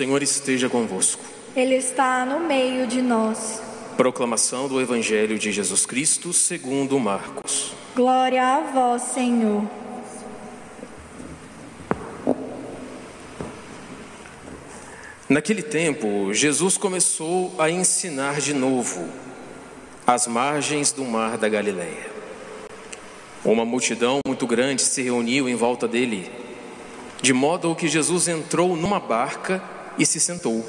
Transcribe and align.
Senhor 0.00 0.22
esteja 0.22 0.66
convosco. 0.66 1.22
Ele 1.54 1.74
está 1.74 2.24
no 2.24 2.40
meio 2.40 2.86
de 2.86 3.02
nós. 3.02 3.60
Proclamação 3.98 4.66
do 4.66 4.80
Evangelho 4.80 5.38
de 5.38 5.52
Jesus 5.52 5.84
Cristo 5.84 6.32
segundo 6.32 6.98
Marcos. 6.98 7.74
Glória 7.94 8.42
a 8.42 8.60
vós, 8.72 9.02
Senhor. 9.02 9.62
Naquele 15.28 15.62
tempo, 15.62 16.32
Jesus 16.32 16.78
começou 16.78 17.54
a 17.58 17.68
ensinar 17.68 18.40
de 18.40 18.54
novo 18.54 19.06
às 20.06 20.26
margens 20.26 20.92
do 20.92 21.04
mar 21.04 21.36
da 21.36 21.46
Galileia. 21.46 22.08
Uma 23.44 23.66
multidão 23.66 24.20
muito 24.26 24.46
grande 24.46 24.80
se 24.80 25.02
reuniu 25.02 25.46
em 25.46 25.54
volta 25.54 25.86
dele, 25.86 26.30
de 27.20 27.34
modo 27.34 27.76
que 27.76 27.86
Jesus 27.86 28.28
entrou 28.28 28.74
numa 28.74 28.98
barca 28.98 29.62
e 29.98 30.06
se 30.06 30.20
sentou, 30.20 30.64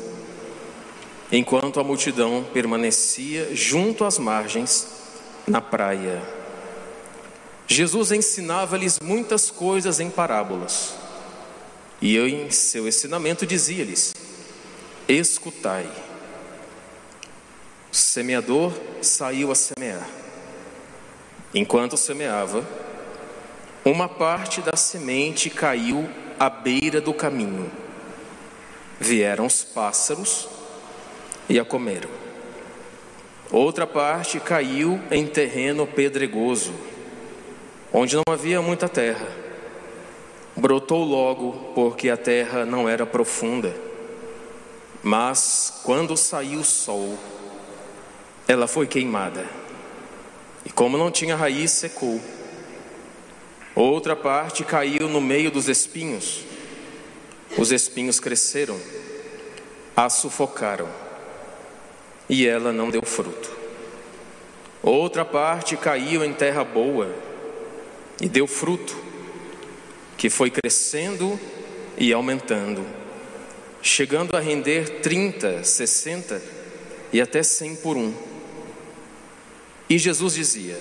enquanto 1.32 1.80
a 1.80 1.84
multidão 1.84 2.46
permanecia 2.54 3.56
junto 3.56 4.04
às 4.04 4.18
margens, 4.18 4.88
na 5.48 5.62
praia. 5.62 6.22
Jesus 7.68 8.12
ensinava-lhes 8.12 9.00
muitas 9.02 9.50
coisas 9.50 10.00
em 10.00 10.10
parábolas, 10.10 10.94
e 12.02 12.18
em 12.18 12.50
seu 12.50 12.88
ensinamento 12.88 13.46
dizia-lhes: 13.46 14.14
Escutai. 15.08 15.90
O 17.92 17.96
semeador 17.96 18.74
saiu 19.02 19.52
a 19.52 19.56
semear. 19.56 20.08
Enquanto 21.54 21.98
semeava, 21.98 22.66
uma 23.84 24.08
parte 24.08 24.62
da 24.62 24.78
semente 24.78 25.50
caiu 25.50 26.10
à 26.40 26.50
beira 26.50 27.02
do 27.02 27.14
caminho. 27.14 27.70
Vieram 29.04 29.48
os 29.48 29.64
pássaros 29.64 30.48
e 31.50 31.60
a 31.60 31.66
comeram. 31.66 32.08
Outra 33.52 33.88
parte 33.88 34.40
caiu 34.40 35.02
em 35.10 35.26
terreno 35.26 35.88
pedregoso, 35.88 36.72
onde 37.92 38.16
não 38.16 38.22
havia 38.30 38.62
muita 38.62 38.88
terra. 38.88 39.28
Brotou 40.56 41.04
logo, 41.04 41.72
porque 41.74 42.12
a 42.12 42.16
terra 42.16 42.64
não 42.64 42.88
era 42.88 43.04
profunda. 43.04 43.76
Mas 45.02 45.82
quando 45.84 46.16
saiu 46.16 46.60
o 46.60 46.64
sol, 46.64 47.18
ela 48.48 48.68
foi 48.68 48.86
queimada. 48.86 49.48
E 50.64 50.70
como 50.70 50.96
não 50.96 51.10
tinha 51.10 51.36
raiz, 51.36 51.72
secou. 51.72 52.22
Outra 53.74 54.16
parte 54.16 54.64
caiu 54.64 55.10
no 55.10 55.20
meio 55.20 55.50
dos 55.50 55.68
espinhos. 55.68 56.51
Os 57.58 57.72
espinhos 57.72 58.20
cresceram, 58.20 58.80
a 59.96 60.10
sufocaram, 60.10 60.90
e 62.30 62.48
ela 62.48 62.72
não 62.72 62.90
deu 62.90 63.02
fruto. 63.04 63.52
Outra 64.82 65.24
parte 65.24 65.76
caiu 65.78 66.24
em 66.24 66.34
terra 66.34 66.64
boa 66.64 67.14
e 68.22 68.28
deu 68.28 68.48
fruto, 68.48 68.98
que 70.18 70.30
foi 70.30 70.50
crescendo 70.50 71.40
e 71.98 72.12
aumentando, 72.14 72.86
chegando 73.82 74.36
a 74.36 74.40
render 74.40 75.02
30, 75.02 75.64
60 75.64 76.42
e 77.14 77.22
até 77.22 77.44
100 77.44 77.76
por 77.78 77.98
um. 77.98 78.14
E 79.90 79.98
Jesus 79.98 80.36
dizia: 80.36 80.80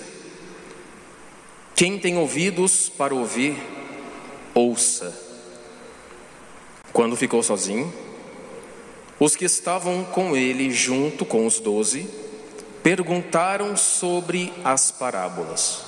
quem 1.81 1.97
tem 1.97 2.15
ouvidos 2.15 2.89
para 2.89 3.15
ouvir, 3.15 3.55
ouça. 4.53 5.30
Quando 6.93 7.15
ficou 7.15 7.41
sozinho, 7.41 7.93
os 9.19 9.35
que 9.35 9.45
estavam 9.45 10.03
com 10.03 10.35
ele, 10.35 10.71
junto 10.71 11.25
com 11.25 11.45
os 11.45 11.59
doze, 11.59 12.09
perguntaram 12.83 13.77
sobre 13.77 14.51
as 14.63 14.91
parábolas. 14.91 15.83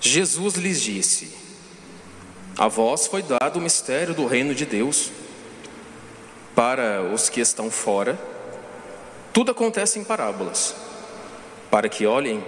Jesus 0.00 0.54
lhes 0.54 0.80
disse: 0.80 1.32
A 2.58 2.68
vós 2.68 3.06
foi 3.06 3.22
dado 3.22 3.58
o 3.58 3.62
mistério 3.62 4.14
do 4.14 4.26
reino 4.26 4.54
de 4.54 4.66
Deus. 4.66 5.10
Para 6.54 7.02
os 7.02 7.28
que 7.28 7.40
estão 7.40 7.70
fora, 7.70 8.18
tudo 9.32 9.50
acontece 9.50 9.98
em 9.98 10.04
parábolas, 10.04 10.74
para 11.68 11.88
que 11.88 12.06
olhem 12.06 12.40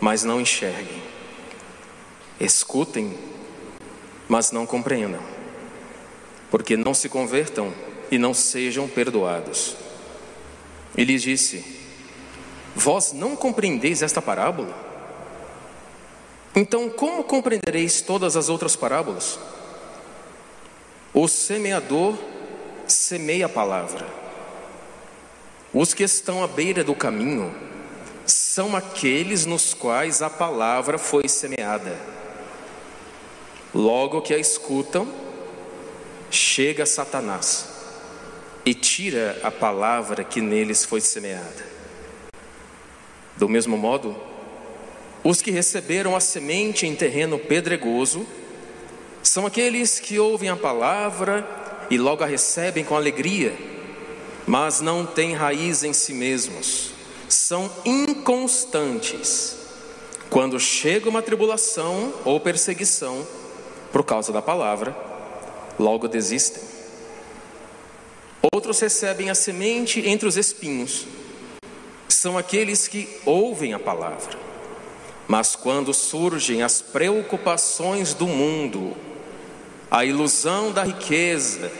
mas 0.00 0.24
não 0.24 0.40
enxerguem. 0.40 1.02
Escutem, 2.38 3.16
mas 4.28 4.52
não 4.52 4.66
compreendam. 4.66 5.22
Porque 6.50 6.76
não 6.76 6.94
se 6.94 7.08
convertam 7.08 7.72
e 8.10 8.18
não 8.18 8.32
sejam 8.32 8.88
perdoados. 8.88 9.76
E 10.96 11.04
lhes 11.04 11.22
disse: 11.22 11.64
Vós 12.74 13.12
não 13.12 13.36
compreendeis 13.36 14.02
esta 14.02 14.22
parábola? 14.22 14.74
Então, 16.54 16.88
como 16.88 17.22
compreendereis 17.24 18.00
todas 18.00 18.36
as 18.36 18.48
outras 18.48 18.74
parábolas? 18.74 19.38
O 21.12 21.28
semeador 21.28 22.16
semeia 22.86 23.46
a 23.46 23.48
palavra. 23.48 24.06
Os 25.72 25.92
que 25.92 26.02
estão 26.02 26.42
à 26.42 26.46
beira 26.46 26.82
do 26.82 26.94
caminho 26.94 27.54
são 28.24 28.74
aqueles 28.74 29.44
nos 29.44 29.74
quais 29.74 30.22
a 30.22 30.30
palavra 30.30 30.96
foi 30.96 31.28
semeada. 31.28 31.96
Logo 33.74 34.22
que 34.22 34.32
a 34.32 34.38
escutam, 34.38 35.06
chega 36.30 36.86
Satanás 36.86 37.68
e 38.64 38.74
tira 38.74 39.38
a 39.42 39.50
palavra 39.50 40.24
que 40.24 40.40
neles 40.40 40.84
foi 40.84 41.00
semeada. 41.00 41.76
Do 43.36 43.48
mesmo 43.48 43.76
modo, 43.76 44.16
os 45.22 45.42
que 45.42 45.50
receberam 45.50 46.16
a 46.16 46.20
semente 46.20 46.86
em 46.86 46.94
terreno 46.94 47.38
pedregoso 47.38 48.26
são 49.22 49.46
aqueles 49.46 50.00
que 50.00 50.18
ouvem 50.18 50.48
a 50.48 50.56
palavra 50.56 51.46
e 51.90 51.98
logo 51.98 52.24
a 52.24 52.26
recebem 52.26 52.84
com 52.84 52.96
alegria, 52.96 53.54
mas 54.46 54.80
não 54.80 55.04
têm 55.04 55.34
raiz 55.34 55.82
em 55.82 55.92
si 55.92 56.12
mesmos 56.12 56.96
são 57.28 57.70
inconstantes. 57.84 59.56
Quando 60.30 60.58
chega 60.58 61.08
uma 61.08 61.22
tribulação 61.22 62.12
ou 62.24 62.40
perseguição 62.40 63.26
por 63.92 64.04
causa 64.04 64.32
da 64.32 64.42
palavra, 64.42 64.96
logo 65.78 66.08
desistem. 66.08 66.62
Outros 68.52 68.80
recebem 68.80 69.30
a 69.30 69.34
semente 69.34 70.00
entre 70.06 70.28
os 70.28 70.36
espinhos. 70.36 71.06
São 72.08 72.38
aqueles 72.38 72.88
que 72.88 73.08
ouvem 73.24 73.74
a 73.74 73.78
palavra, 73.78 74.38
mas 75.26 75.56
quando 75.56 75.92
surgem 75.92 76.62
as 76.62 76.80
preocupações 76.80 78.14
do 78.14 78.26
mundo, 78.26 78.96
a 79.90 80.04
ilusão 80.04 80.72
da 80.72 80.84
riqueza 80.84 81.70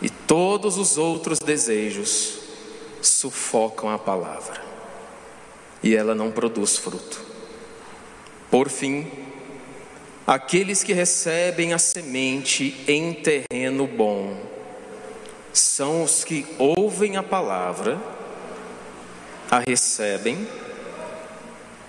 e 0.00 0.08
todos 0.08 0.76
os 0.76 0.96
outros 0.96 1.38
desejos, 1.38 2.38
sufocam 3.00 3.88
a 3.90 3.98
palavra 3.98 4.62
e 5.82 5.94
ela 5.94 6.14
não 6.14 6.30
produz 6.30 6.76
fruto. 6.76 7.20
Por 8.50 8.68
fim, 8.68 9.10
aqueles 10.28 10.84
que 10.84 10.92
recebem 10.92 11.72
a 11.72 11.78
semente 11.78 12.84
em 12.86 13.14
terreno 13.14 13.86
bom 13.86 14.38
são 15.54 16.04
os 16.04 16.22
que 16.22 16.46
ouvem 16.58 17.16
a 17.16 17.22
palavra, 17.22 17.98
a 19.50 19.58
recebem 19.58 20.46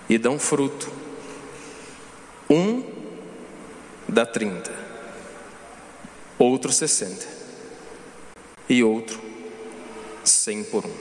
e 0.07 0.17
dão 0.17 0.39
fruto. 0.39 0.89
Um 2.49 2.81
dá 4.07 4.25
trinta, 4.25 4.73
outro 6.39 6.71
sessenta 6.71 7.27
e 8.69 8.81
outro 8.81 9.21
cem 10.23 10.63
por 10.63 10.85
um. 10.85 10.95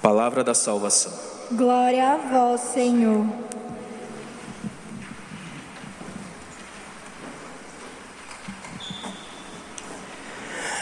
Palavra 0.00 0.42
da 0.42 0.54
salvação. 0.54 1.41
Glória 1.56 2.14
a 2.14 2.16
vós, 2.16 2.62
Senhor. 2.62 3.26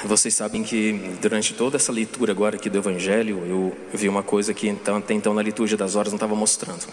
Vocês 0.04 0.32
sabem 0.32 0.62
que 0.62 0.92
durante 1.20 1.54
toda 1.54 1.76
essa 1.76 1.90
leitura 1.90 2.30
agora 2.30 2.54
aqui 2.54 2.70
do 2.70 2.78
Evangelho, 2.78 3.44
eu 3.46 3.76
vi 3.92 4.08
uma 4.08 4.22
coisa 4.22 4.54
que 4.54 4.68
então, 4.68 4.98
até 4.98 5.12
então 5.12 5.34
na 5.34 5.42
liturgia 5.42 5.76
das 5.76 5.96
horas 5.96 6.12
não 6.12 6.16
estava 6.16 6.36
mostrando. 6.36 6.86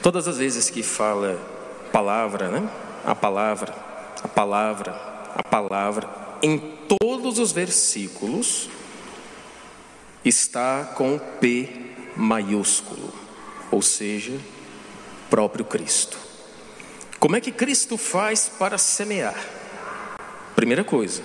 Todas 0.00 0.28
as 0.28 0.38
vezes 0.38 0.70
que 0.70 0.84
fala 0.84 1.36
palavra, 1.90 2.48
né? 2.48 2.68
A 3.04 3.14
palavra, 3.14 3.74
a 4.22 4.28
palavra, 4.28 4.92
a 5.34 5.42
palavra, 5.42 6.08
em 6.40 6.58
todos 7.00 7.40
os 7.40 7.50
versículos, 7.50 8.68
está 10.24 10.84
com 10.84 11.18
P 11.40 11.95
maiúsculo, 12.16 13.12
ou 13.70 13.82
seja, 13.82 14.32
próprio 15.28 15.64
Cristo. 15.64 16.16
Como 17.18 17.36
é 17.36 17.40
que 17.40 17.52
Cristo 17.52 17.96
faz 17.96 18.48
para 18.48 18.78
semear? 18.78 19.38
Primeira 20.54 20.84
coisa, 20.84 21.22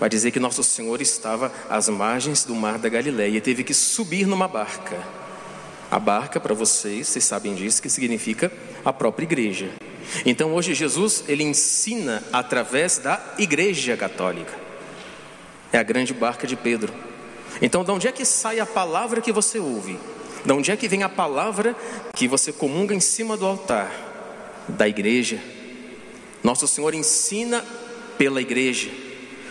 vai 0.00 0.08
dizer 0.08 0.30
que 0.30 0.40
Nosso 0.40 0.62
Senhor 0.62 1.00
estava 1.00 1.52
às 1.68 1.88
margens 1.88 2.44
do 2.44 2.54
mar 2.54 2.78
da 2.78 2.88
Galileia 2.88 3.36
e 3.36 3.40
teve 3.40 3.62
que 3.62 3.74
subir 3.74 4.26
numa 4.26 4.48
barca. 4.48 4.98
A 5.90 5.98
barca, 5.98 6.40
para 6.40 6.54
vocês, 6.54 7.08
vocês 7.08 7.24
sabem 7.24 7.54
disso, 7.54 7.82
que 7.82 7.90
significa 7.90 8.50
a 8.84 8.92
própria 8.92 9.24
igreja. 9.24 9.70
Então 10.24 10.54
hoje 10.54 10.74
Jesus, 10.74 11.24
ele 11.28 11.42
ensina 11.42 12.22
através 12.32 12.98
da 12.98 13.34
igreja 13.38 13.96
católica. 13.96 14.52
É 15.72 15.78
a 15.78 15.82
grande 15.82 16.14
barca 16.14 16.46
de 16.46 16.56
Pedro. 16.56 16.92
Então, 17.60 17.84
de 17.84 17.90
onde 17.90 18.08
é 18.08 18.12
que 18.12 18.24
sai 18.24 18.60
a 18.60 18.66
palavra 18.66 19.20
que 19.20 19.32
você 19.32 19.58
ouve? 19.58 19.98
De 20.44 20.52
onde 20.52 20.70
é 20.70 20.76
que 20.76 20.88
vem 20.88 21.02
a 21.02 21.08
palavra 21.08 21.76
que 22.14 22.26
você 22.26 22.52
comunga 22.52 22.94
em 22.94 23.00
cima 23.00 23.36
do 23.36 23.46
altar? 23.46 23.90
Da 24.68 24.88
igreja. 24.88 25.40
Nosso 26.42 26.66
Senhor 26.66 26.94
ensina 26.94 27.64
pela 28.18 28.40
igreja. 28.40 28.90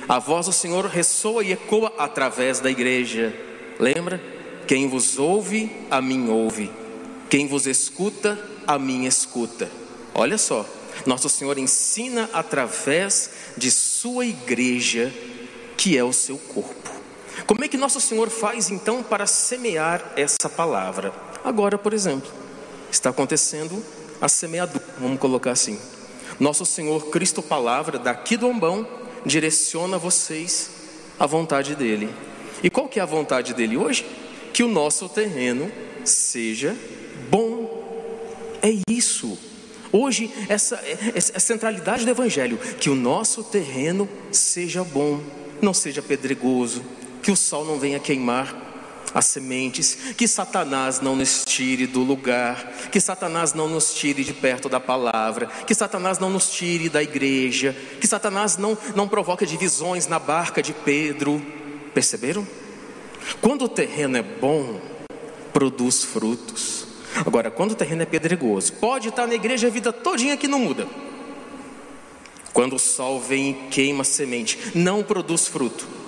A 0.07 0.19
voz 0.19 0.47
do 0.47 0.53
Senhor 0.53 0.85
ressoa 0.85 1.43
e 1.43 1.53
ecoa 1.53 1.93
através 1.97 2.59
da 2.59 2.69
igreja. 2.69 3.33
Lembra? 3.79 4.21
Quem 4.67 4.87
vos 4.87 5.17
ouve, 5.17 5.71
a 5.89 6.01
mim 6.01 6.29
ouve. 6.29 6.69
Quem 7.29 7.47
vos 7.47 7.65
escuta, 7.65 8.37
a 8.67 8.77
mim 8.77 9.05
escuta. 9.05 9.71
Olha 10.13 10.37
só, 10.37 10.65
nosso 11.05 11.29
Senhor 11.29 11.57
ensina 11.57 12.29
através 12.33 13.31
de 13.57 13.71
sua 13.71 14.25
igreja, 14.25 15.11
que 15.77 15.97
é 15.97 16.03
o 16.03 16.11
seu 16.11 16.37
corpo. 16.37 16.90
Como 17.51 17.65
é 17.65 17.67
que 17.67 17.75
nosso 17.75 17.99
Senhor 17.99 18.29
faz 18.29 18.69
então 18.69 19.03
para 19.03 19.27
semear 19.27 20.13
essa 20.15 20.47
palavra? 20.47 21.13
Agora, 21.43 21.77
por 21.77 21.91
exemplo, 21.91 22.31
está 22.89 23.09
acontecendo 23.09 23.83
a 24.21 24.29
semeadura, 24.29 24.85
vamos 24.97 25.19
colocar 25.19 25.51
assim. 25.51 25.77
Nosso 26.39 26.65
Senhor 26.65 27.09
Cristo 27.09 27.41
Palavra, 27.41 27.99
daqui 27.99 28.37
do 28.37 28.47
Ombão, 28.47 28.87
direciona 29.25 29.97
vocês 29.97 30.69
à 31.19 31.25
vontade 31.25 31.75
dele. 31.75 32.09
E 32.63 32.69
qual 32.69 32.87
que 32.87 33.01
é 33.01 33.03
a 33.03 33.05
vontade 33.05 33.53
dele 33.53 33.75
hoje? 33.75 34.05
Que 34.53 34.63
o 34.63 34.69
nosso 34.69 35.09
terreno 35.09 35.69
seja 36.05 36.73
bom. 37.29 38.15
É 38.61 38.69
isso. 38.89 39.37
Hoje, 39.91 40.31
essa 40.47 40.75
é 40.75 41.17
a 41.35 41.39
centralidade 41.41 42.05
do 42.05 42.11
Evangelho: 42.11 42.57
que 42.79 42.89
o 42.89 42.95
nosso 42.95 43.43
terreno 43.43 44.07
seja 44.31 44.85
bom, 44.85 45.19
não 45.61 45.73
seja 45.73 46.01
pedregoso, 46.01 46.81
que 47.21 47.31
o 47.31 47.35
sol 47.35 47.65
não 47.65 47.79
venha 47.79 47.99
queimar 47.99 48.71
as 49.13 49.25
sementes, 49.25 50.13
que 50.15 50.27
Satanás 50.27 51.01
não 51.01 51.15
nos 51.15 51.43
tire 51.43 51.85
do 51.85 52.01
lugar, 52.01 52.71
que 52.91 52.99
Satanás 52.99 53.53
não 53.53 53.67
nos 53.67 53.93
tire 53.93 54.23
de 54.23 54.33
perto 54.33 54.69
da 54.69 54.79
palavra, 54.79 55.47
que 55.67 55.75
Satanás 55.75 56.17
não 56.17 56.29
nos 56.29 56.49
tire 56.49 56.89
da 56.89 57.03
igreja, 57.03 57.75
que 57.99 58.07
Satanás 58.07 58.57
não, 58.57 58.77
não 58.95 59.07
provoque 59.07 59.45
divisões 59.45 60.07
na 60.07 60.19
barca 60.19 60.61
de 60.61 60.73
Pedro. 60.73 61.45
Perceberam? 61.93 62.47
Quando 63.41 63.65
o 63.65 63.69
terreno 63.69 64.17
é 64.17 64.23
bom, 64.23 64.79
produz 65.51 66.03
frutos. 66.03 66.87
Agora, 67.25 67.51
quando 67.51 67.71
o 67.71 67.75
terreno 67.75 68.03
é 68.03 68.05
pedregoso, 68.05 68.73
pode 68.73 69.09
estar 69.09 69.27
na 69.27 69.35
igreja 69.35 69.67
a 69.67 69.69
vida 69.69 69.91
todinha 69.91 70.37
que 70.37 70.47
não 70.47 70.59
muda. 70.59 70.87
Quando 72.53 72.75
o 72.75 72.79
sol 72.79 73.19
vem 73.19 73.49
e 73.49 73.53
queima 73.69 74.01
a 74.01 74.05
semente, 74.05 74.57
não 74.73 75.03
produz 75.03 75.47
fruto. 75.47 76.00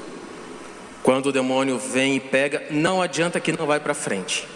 Quando 1.04 1.28
o 1.28 1.32
demônio 1.34 1.78
vem 1.78 2.16
e 2.16 2.20
pega, 2.22 2.66
não 2.72 3.02
adianta 3.02 3.38
que 3.38 3.52
não 3.52 3.68
vai 3.68 3.78
para 3.78 3.94
frente. 3.94 4.48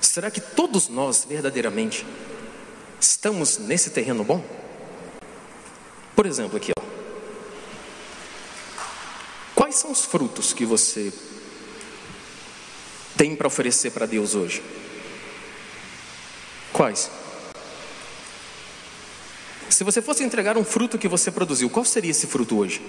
Será 0.00 0.30
que 0.30 0.40
todos 0.40 0.88
nós 0.88 1.26
verdadeiramente 1.28 2.06
estamos 3.00 3.58
nesse 3.58 3.90
terreno 3.90 4.22
bom? 4.22 4.44
Por 6.14 6.24
exemplo, 6.24 6.56
aqui, 6.56 6.70
ó. 6.78 6.82
Quais 9.56 9.74
são 9.74 9.90
os 9.90 10.04
frutos 10.04 10.52
que 10.52 10.64
você 10.64 11.12
tem 13.16 13.34
para 13.34 13.48
oferecer 13.48 13.90
para 13.90 14.06
Deus 14.06 14.36
hoje? 14.36 14.62
Quais? 16.72 17.10
Se 19.68 19.82
você 19.82 20.00
fosse 20.00 20.22
entregar 20.22 20.56
um 20.56 20.64
fruto 20.64 20.96
que 20.96 21.08
você 21.08 21.30
produziu, 21.32 21.68
qual 21.68 21.84
seria 21.84 22.12
esse 22.12 22.28
fruto 22.28 22.56
hoje? 22.56 22.80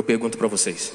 Eu 0.00 0.04
pergunto 0.04 0.38
para 0.38 0.48
vocês: 0.48 0.94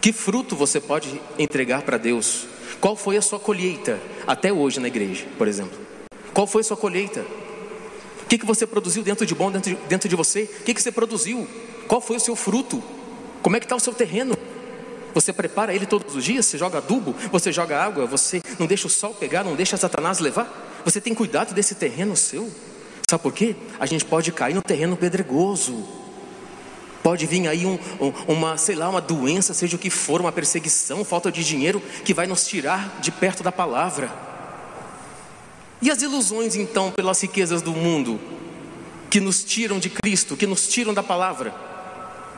que 0.00 0.12
fruto 0.12 0.56
você 0.56 0.80
pode 0.80 1.20
entregar 1.38 1.82
para 1.82 1.96
Deus? 1.96 2.48
Qual 2.80 2.96
foi 2.96 3.16
a 3.16 3.22
sua 3.22 3.38
colheita 3.38 4.00
até 4.26 4.52
hoje 4.52 4.80
na 4.80 4.88
igreja, 4.88 5.24
por 5.38 5.46
exemplo? 5.46 5.78
Qual 6.34 6.48
foi 6.48 6.62
a 6.62 6.64
sua 6.64 6.76
colheita? 6.76 7.24
O 8.24 8.26
que, 8.26 8.38
que 8.38 8.44
você 8.44 8.66
produziu 8.66 9.04
dentro 9.04 9.24
de 9.24 9.36
bom 9.36 9.52
dentro 9.52 9.72
de, 9.72 9.80
dentro 9.88 10.08
de 10.08 10.16
você? 10.16 10.50
O 10.62 10.64
que, 10.64 10.74
que 10.74 10.82
você 10.82 10.90
produziu? 10.90 11.46
Qual 11.86 12.00
foi 12.00 12.16
o 12.16 12.20
seu 12.20 12.34
fruto? 12.34 12.82
Como 13.40 13.54
é 13.54 13.60
que 13.60 13.66
está 13.66 13.76
o 13.76 13.80
seu 13.80 13.94
terreno? 13.94 14.36
Você 15.14 15.32
prepara 15.32 15.72
ele 15.72 15.86
todos 15.86 16.16
os 16.16 16.24
dias, 16.24 16.46
você 16.46 16.58
joga 16.58 16.78
adubo, 16.78 17.14
você 17.30 17.52
joga 17.52 17.80
água, 17.80 18.04
você 18.04 18.42
não 18.58 18.66
deixa 18.66 18.88
o 18.88 18.90
sol 18.90 19.14
pegar, 19.14 19.44
não 19.44 19.54
deixa 19.54 19.76
Satanás 19.76 20.18
levar. 20.18 20.82
Você 20.84 21.00
tem 21.00 21.14
cuidado 21.14 21.54
desse 21.54 21.76
terreno 21.76 22.16
seu. 22.16 22.50
Sabe 23.08 23.22
por 23.22 23.32
quê? 23.32 23.54
A 23.78 23.86
gente 23.86 24.04
pode 24.04 24.32
cair 24.32 24.54
no 24.54 24.62
terreno 24.62 24.96
pedregoso. 24.96 25.99
Pode 27.02 27.26
vir 27.26 27.48
aí 27.48 27.64
um, 27.64 27.78
uma, 28.28 28.56
sei 28.56 28.74
lá, 28.74 28.88
uma 28.88 29.00
doença, 29.00 29.54
seja 29.54 29.76
o 29.76 29.78
que 29.78 29.88
for, 29.88 30.20
uma 30.20 30.30
perseguição, 30.30 31.04
falta 31.04 31.32
de 31.32 31.42
dinheiro, 31.42 31.82
que 32.04 32.12
vai 32.12 32.26
nos 32.26 32.46
tirar 32.46 32.98
de 33.00 33.10
perto 33.10 33.42
da 33.42 33.50
palavra. 33.50 34.12
E 35.80 35.90
as 35.90 36.02
ilusões, 36.02 36.56
então, 36.56 36.90
pelas 36.90 37.20
riquezas 37.22 37.62
do 37.62 37.72
mundo, 37.72 38.20
que 39.08 39.18
nos 39.18 39.42
tiram 39.42 39.78
de 39.78 39.88
Cristo, 39.88 40.36
que 40.36 40.46
nos 40.46 40.68
tiram 40.68 40.92
da 40.92 41.02
palavra. 41.02 41.54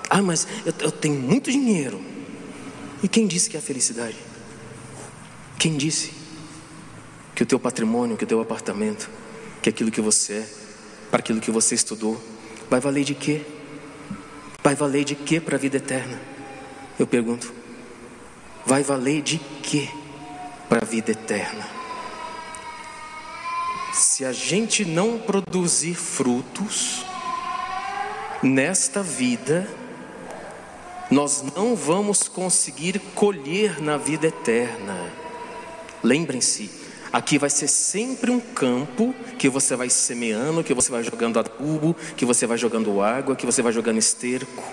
Ah, 0.09 0.23
mas 0.23 0.47
eu, 0.65 0.73
eu 0.79 0.93
tenho 0.93 1.17
muito 1.17 1.51
dinheiro, 1.51 2.01
e 3.03 3.09
quem 3.09 3.27
disse 3.27 3.51
que 3.51 3.57
é 3.57 3.59
a 3.59 3.63
felicidade? 3.63 4.17
Quem 5.59 5.77
disse 5.77 6.13
que 7.35 7.43
o 7.43 7.47
teu 7.47 7.59
patrimônio, 7.59 8.17
que 8.17 8.25
o 8.25 8.27
teu 8.27 8.41
apartamento, 8.41 9.11
que 9.61 9.69
aquilo 9.69 9.91
que 9.91 10.01
você 10.01 10.35
é, 10.35 10.49
para 11.11 11.21
aquilo 11.21 11.41
que 11.41 11.51
você 11.51 11.75
estudou, 11.75 12.21
vai 12.71 12.79
valer 12.81 13.05
de 13.05 13.15
quê? 13.15 13.43
Vai 14.73 14.89
valer 14.89 15.05
de 15.05 15.15
quê 15.15 15.39
para 15.39 15.57
a 15.57 15.59
vida 15.59 15.77
eterna? 15.77 16.19
Eu 16.99 17.07
pergunto. 17.07 17.53
Vai 18.65 18.83
valer 18.83 19.21
de 19.21 19.37
quê 19.63 19.87
para 20.67 20.81
a 20.81 20.85
vida 20.87 21.11
eterna? 21.11 21.69
Se 23.93 24.25
a 24.25 24.33
gente 24.33 24.83
não 24.83 25.19
produzir 25.19 25.93
frutos 25.93 27.05
nesta 28.43 29.03
vida, 29.03 29.69
nós 31.11 31.45
não 31.55 31.77
vamos 31.77 32.27
conseguir 32.27 32.99
colher 33.15 33.79
na 33.79 33.99
vida 33.99 34.29
eterna. 34.29 35.13
Lembrem-se, 36.03 36.71
aqui 37.13 37.39
vai 37.39 37.51
ser 37.51 37.69
sempre 37.69 38.31
um 38.31 38.41
campo 38.41 39.15
que 39.39 39.49
você 39.49 39.77
vai 39.77 39.91
semeando, 39.91 40.65
que 40.65 40.73
você 40.73 40.91
vai 40.91 41.03
jogando 41.03 41.39
adubo, 41.39 41.95
que 42.17 42.25
você 42.25 42.47
vai 42.47 42.57
jogando 42.57 43.01
água, 43.03 43.37
que 43.37 43.45
você 43.45 43.61
vai 43.61 43.73
jogando 43.73 43.99
esterco. 43.99 44.65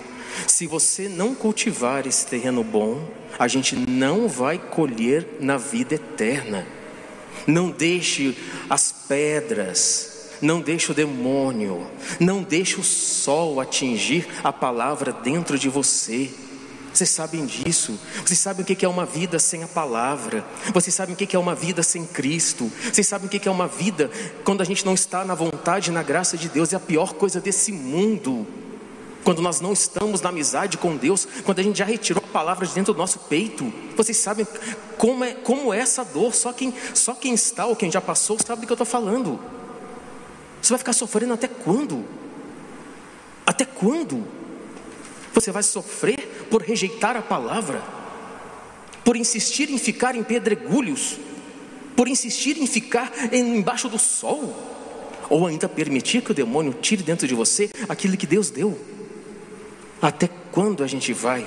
Se 0.46 0.66
você 0.66 1.08
não 1.08 1.34
cultivar 1.34 2.06
esse 2.06 2.26
terreno 2.26 2.64
bom, 2.64 3.06
a 3.38 3.46
gente 3.46 3.76
não 3.76 4.28
vai 4.28 4.58
colher 4.58 5.26
na 5.40 5.56
vida 5.56 5.94
eterna. 5.94 6.66
Não 7.46 7.70
deixe 7.70 8.36
as 8.68 8.92
pedras, 8.92 10.30
não 10.40 10.60
deixe 10.60 10.90
o 10.90 10.94
demônio, 10.94 11.86
não 12.18 12.42
deixe 12.42 12.78
o 12.78 12.84
sol 12.84 13.60
atingir 13.60 14.26
a 14.42 14.52
palavra 14.52 15.12
dentro 15.12 15.58
de 15.58 15.68
você. 15.68 16.30
Vocês 16.92 17.10
sabem 17.10 17.46
disso. 17.46 17.98
Vocês 18.24 18.38
sabem 18.38 18.62
o 18.62 18.66
que 18.66 18.84
é 18.84 18.88
uma 18.88 19.06
vida 19.06 19.38
sem 19.38 19.62
a 19.62 19.68
palavra. 19.68 20.44
Vocês 20.74 20.94
sabem 20.94 21.14
o 21.14 21.16
que 21.16 21.36
é 21.36 21.38
uma 21.38 21.54
vida 21.54 21.82
sem 21.82 22.04
Cristo. 22.04 22.70
Vocês 22.92 23.06
sabem 23.06 23.26
o 23.26 23.30
que 23.30 23.48
é 23.48 23.50
uma 23.50 23.68
vida 23.68 24.10
quando 24.44 24.60
a 24.60 24.64
gente 24.64 24.84
não 24.84 24.94
está 24.94 25.24
na 25.24 25.34
vontade 25.34 25.90
e 25.90 25.92
na 25.92 26.02
graça 26.02 26.36
de 26.36 26.48
Deus. 26.48 26.72
É 26.72 26.76
a 26.76 26.80
pior 26.80 27.14
coisa 27.14 27.40
desse 27.40 27.72
mundo. 27.72 28.46
Quando 29.22 29.40
nós 29.42 29.60
não 29.60 29.72
estamos 29.72 30.20
na 30.20 30.30
amizade 30.30 30.78
com 30.78 30.96
Deus, 30.96 31.28
quando 31.44 31.60
a 31.60 31.62
gente 31.62 31.78
já 31.78 31.84
retirou 31.84 32.22
a 32.26 32.32
palavra 32.32 32.66
de 32.66 32.74
dentro 32.74 32.92
do 32.92 32.98
nosso 32.98 33.18
peito. 33.20 33.72
Vocês 33.96 34.16
sabem 34.16 34.46
como 34.98 35.22
é, 35.24 35.34
como 35.34 35.72
é 35.72 35.78
essa 35.78 36.04
dor. 36.04 36.34
Só 36.34 36.52
quem, 36.52 36.74
só 36.94 37.14
quem 37.14 37.34
está 37.34 37.66
ou 37.66 37.76
quem 37.76 37.90
já 37.90 38.00
passou 38.00 38.36
sabe 38.44 38.62
do 38.62 38.66
que 38.66 38.72
eu 38.72 38.74
estou 38.74 38.86
falando. 38.86 39.38
Você 40.60 40.70
vai 40.70 40.78
ficar 40.78 40.92
sofrendo 40.92 41.34
até 41.34 41.48
quando? 41.48 42.04
Até 43.46 43.64
quando? 43.64 44.26
Você 45.32 45.52
vai 45.52 45.62
sofrer 45.62 46.29
por 46.50 46.62
rejeitar 46.62 47.16
a 47.16 47.22
palavra, 47.22 47.80
por 49.04 49.16
insistir 49.16 49.70
em 49.70 49.78
ficar 49.78 50.14
em 50.14 50.22
pedregulhos, 50.22 51.18
por 51.96 52.08
insistir 52.08 52.58
em 52.58 52.66
ficar 52.66 53.12
embaixo 53.32 53.88
do 53.88 53.98
sol, 53.98 54.54
ou 55.28 55.46
ainda 55.46 55.68
permitir 55.68 56.22
que 56.22 56.32
o 56.32 56.34
demônio 56.34 56.74
tire 56.74 57.02
dentro 57.02 57.26
de 57.26 57.34
você 57.34 57.70
aquilo 57.88 58.16
que 58.16 58.26
Deus 58.26 58.50
deu. 58.50 58.78
Até 60.02 60.28
quando 60.50 60.82
a 60.82 60.86
gente 60.86 61.12
vai 61.12 61.46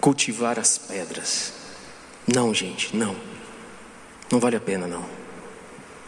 cultivar 0.00 0.58
as 0.58 0.76
pedras? 0.76 1.52
Não, 2.26 2.52
gente, 2.52 2.96
não. 2.96 3.14
Não 4.30 4.40
vale 4.40 4.56
a 4.56 4.60
pena, 4.60 4.86
não. 4.86 5.04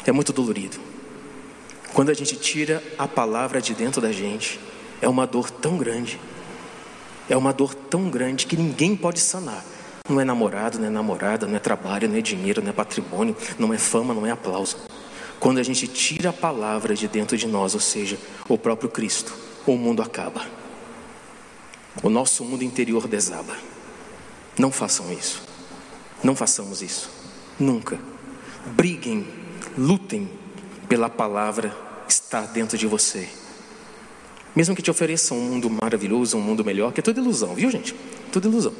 É 0.04 0.10
muito 0.10 0.32
dolorido. 0.32 0.78
Quando 1.92 2.10
a 2.10 2.14
gente 2.14 2.36
tira 2.36 2.82
a 2.98 3.06
palavra 3.06 3.60
de 3.60 3.74
dentro 3.74 4.00
da 4.00 4.10
gente, 4.10 4.58
é 5.00 5.08
uma 5.08 5.26
dor 5.26 5.50
tão 5.50 5.76
grande, 5.76 6.18
é 7.32 7.36
uma 7.36 7.50
dor 7.50 7.74
tão 7.74 8.10
grande 8.10 8.46
que 8.46 8.58
ninguém 8.58 8.94
pode 8.94 9.18
sanar. 9.18 9.64
Não 10.06 10.20
é 10.20 10.24
namorado, 10.24 10.78
não 10.78 10.86
é 10.86 10.90
namorada, 10.90 11.46
não 11.46 11.56
é 11.56 11.58
trabalho, 11.58 12.06
não 12.06 12.16
é 12.16 12.20
dinheiro, 12.20 12.60
não 12.60 12.68
é 12.68 12.72
patrimônio, 12.74 13.34
não 13.58 13.72
é 13.72 13.78
fama, 13.78 14.12
não 14.12 14.26
é 14.26 14.30
aplauso. 14.30 14.76
Quando 15.40 15.56
a 15.56 15.62
gente 15.62 15.86
tira 15.86 16.28
a 16.28 16.32
palavra 16.32 16.94
de 16.94 17.08
dentro 17.08 17.34
de 17.34 17.46
nós, 17.46 17.72
ou 17.72 17.80
seja, 17.80 18.18
o 18.46 18.58
próprio 18.58 18.90
Cristo, 18.90 19.32
o 19.66 19.78
mundo 19.78 20.02
acaba. 20.02 20.44
O 22.02 22.10
nosso 22.10 22.44
mundo 22.44 22.64
interior 22.64 23.08
desaba. 23.08 23.56
Não 24.58 24.70
façam 24.70 25.10
isso. 25.10 25.42
Não 26.22 26.36
façamos 26.36 26.82
isso. 26.82 27.08
Nunca. 27.58 27.98
Briguem, 28.66 29.26
lutem 29.78 30.30
pela 30.86 31.08
palavra 31.08 31.74
estar 32.06 32.42
dentro 32.48 32.76
de 32.76 32.86
você. 32.86 33.26
Mesmo 34.54 34.76
que 34.76 34.82
te 34.82 34.90
ofereçam 34.90 35.38
um 35.38 35.42
mundo 35.42 35.70
maravilhoso, 35.70 36.36
um 36.36 36.40
mundo 36.40 36.64
melhor, 36.64 36.92
que 36.92 37.00
é 37.00 37.02
tudo 37.02 37.20
ilusão, 37.20 37.54
viu 37.54 37.70
gente? 37.70 37.94
Tudo 38.30 38.48
ilusão. 38.48 38.74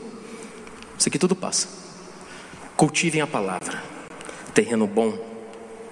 Isso 0.99 1.09
aqui 1.09 1.19
tudo 1.19 1.35
passa. 1.35 1.69
Cultivem 2.77 3.21
a 3.21 3.27
palavra. 3.27 3.83
Terreno 4.53 4.87
bom, 4.87 5.19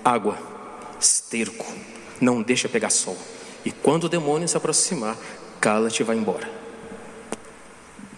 água, 0.04 0.38
esterco. 1.00 1.66
Não 2.20 2.42
deixa 2.42 2.68
pegar 2.68 2.90
sol. 2.90 3.16
E 3.64 3.70
quando 3.70 4.04
o 4.04 4.08
demônio 4.08 4.46
se 4.46 4.56
aproximar, 4.56 5.16
cala-te 5.60 6.00
e 6.00 6.04
vai 6.04 6.16
embora. 6.16 6.59